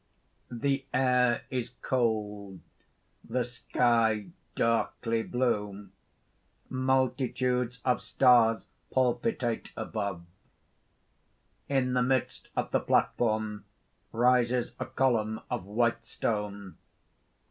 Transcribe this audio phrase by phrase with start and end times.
[0.49, 2.61] The air is cold;
[3.23, 5.89] the sky darkly blue;
[6.69, 10.23] multitudes of stars palpitate above._
[11.69, 13.65] _In the midst of the platform
[14.11, 16.77] rises a column of white stone.